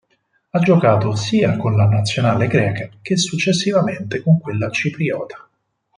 Ha 0.49 0.57
giocato 0.57 1.15
sia 1.15 1.57
con 1.57 1.75
la 1.75 1.85
Nazionale 1.85 2.47
greca 2.47 2.89
che 3.03 3.17
successivamente 3.17 4.23
con 4.23 4.39
quella 4.39 4.71
cipriota. 4.71 5.47